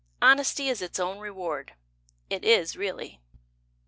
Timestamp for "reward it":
1.19-2.43